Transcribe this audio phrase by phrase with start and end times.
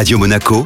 [0.00, 0.64] Radio Monaco,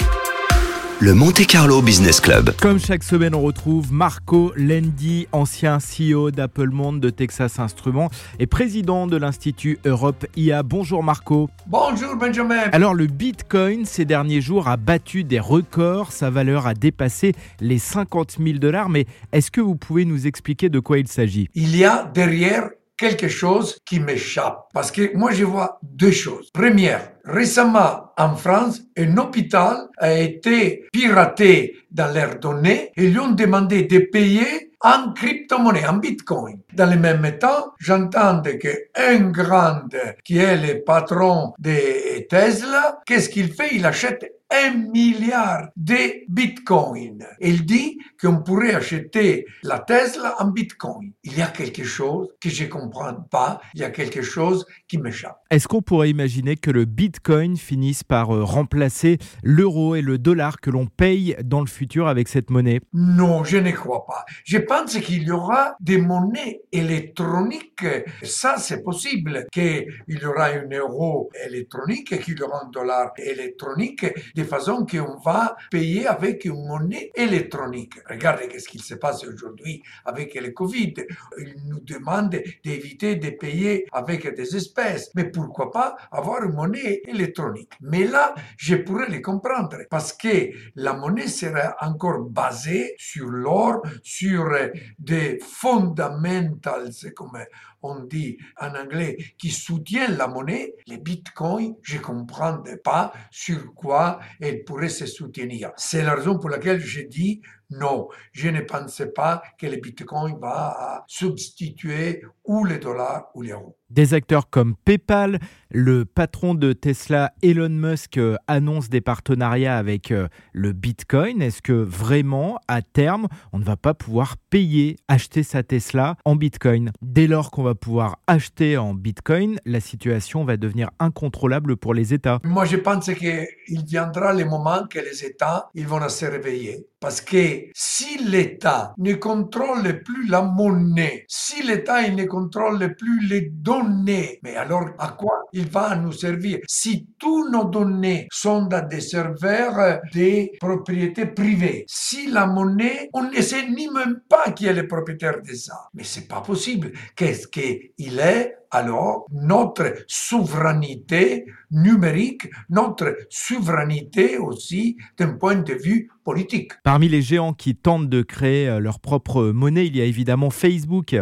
[1.01, 2.55] le Monte Carlo Business Club.
[2.63, 8.47] Comme chaque semaine, on retrouve Marco Lendi, ancien CEO d'Apple Monde de Texas Instruments et
[8.47, 10.63] président de l'Institut Europe IA.
[10.63, 11.51] Bonjour Marco.
[11.67, 12.61] Bonjour Benjamin.
[12.71, 17.79] Alors le Bitcoin ces derniers jours a battu des records, sa valeur a dépassé les
[17.79, 21.49] 50 000 dollars, mais est-ce que vous pouvez nous expliquer de quoi il s'agit?
[21.57, 24.69] Il y a derrière quelque chose qui m'échappe.
[24.73, 26.51] Parce que moi, je vois deux choses.
[26.53, 33.33] Première, récemment, en France, un hôpital a été piraté dans leurs données et lui ont
[33.33, 36.61] demandé de payer en crypto-monnaie, en bitcoin.
[36.75, 39.89] Dans le même temps, j'entends qu'un grand
[40.23, 43.71] qui est le patron de Tesla, qu'est-ce qu'il fait?
[43.73, 47.27] Il achète un milliard de bitcoins.
[47.41, 51.13] Il dit qu'on pourrait acheter la Tesla en bitcoin.
[51.25, 54.65] Il y a quelque chose que je ne comprends pas, il y a quelque chose
[54.89, 55.41] qui m'échappe.
[55.51, 60.61] Est-ce qu'on pourrait imaginer que le bitcoin finisse par euh, remplacer l'euro et le dollar
[60.61, 62.81] que l'on paye dans le futur avec cette monnaie?
[62.93, 64.25] Non, je ne crois pas.
[64.45, 67.85] Je pense qu'il y aura des monnaies électroniques.
[68.23, 73.13] Ça, c'est possible qu'il y aura un euro électronique et qu'il y aura un dollar
[73.19, 74.05] électronique
[74.35, 77.95] de façon qu'on va payer avec une monnaie électronique.
[78.09, 80.95] Regardez ce qu'il se passe aujourd'hui avec le Covid.
[81.39, 85.11] Ils nous demandent d'éviter de payer avec des espèces.
[85.15, 90.51] Mais pourquoi pas avoir une monnaie électronique Mais là, je pourrais les comprendre parce que
[90.75, 94.51] la monnaie sera encore basée sur l'or, sur
[94.99, 97.39] des fondamentals, comme
[97.83, 100.75] on dit en anglais, qui soutiennent la monnaie.
[100.87, 105.73] Les bitcoins, je ne comprends pas sur quoi elle pourrait se soutenir.
[105.77, 110.39] C'est la raison pour laquelle je dis non, je ne pense pas que le Bitcoin
[110.41, 113.77] va substituer ou les dollars ou l'euro.
[113.91, 115.39] Des acteurs comme PayPal,
[115.71, 121.41] le patron de Tesla, Elon Musk, euh, annonce des partenariats avec euh, le Bitcoin.
[121.41, 126.35] Est-ce que vraiment, à terme, on ne va pas pouvoir payer, acheter sa Tesla en
[126.35, 126.91] Bitcoin?
[127.03, 132.13] Dès lors qu'on va pouvoir acheter en Bitcoin, la situation va devenir incontrôlable pour les
[132.13, 132.41] États.
[132.43, 136.87] Moi, je pense qu'il viendra le moment que les États ils vont se réveiller.
[137.01, 143.43] Parce que si l'État ne contrôle plus la monnaie, si l'État ne contrôle plus les
[143.51, 146.59] données, mais alors à quoi il va nous servir?
[146.69, 153.25] Si tous nos données sont dans des serveurs des propriétés privées, si la monnaie, on
[153.31, 155.89] ne sait ni même pas qui est le propriétaire de ça.
[155.95, 156.93] Mais c'est pas possible.
[157.17, 166.73] Qu'est-ce qu'il est alors notre souveraineté numérique, notre souveraineté aussi d'un point de vue politique?
[166.83, 170.51] Parmi les géants qui tentent de créer euh, leur propre monnaie, il y a évidemment
[170.51, 171.17] Facebook.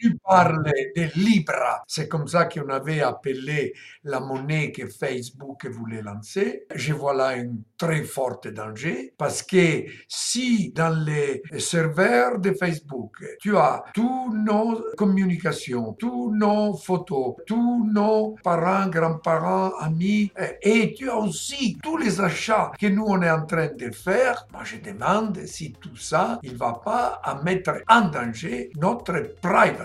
[0.00, 0.64] Tu parles
[0.96, 3.74] de Libra, c'est comme ça qu'on avait appelé
[4.04, 6.64] la monnaie que Facebook voulait lancer.
[6.74, 13.22] Je vois là un très fort danger parce que si dans les serveurs de Facebook,
[13.40, 20.32] tu as toutes nos communications, tous nos photos, tous nos parents, grands-parents, amis,
[20.62, 24.46] et tu as aussi tous les achats que nous on est en train de faire,
[24.52, 29.34] moi je demande si tout ça, il va pas mettre en danger notre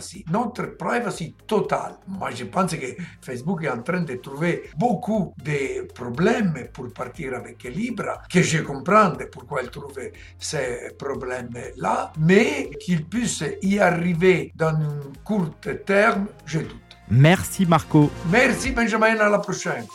[0.06, 1.98] privacy, notre privacy totale.
[2.08, 7.34] Moi je pense que Facebook est en train de trouver beaucoup de problèmes pour partir
[7.36, 9.94] avec Libra, que je comprends pourquoi il trouve
[10.40, 15.52] ces problèmes-là, mais qu'il puisse y arriver dans un court
[15.86, 16.82] terme, je doute.
[17.10, 18.10] Merci Marco.
[18.32, 19.86] Merci Benjamin, à la prochaine.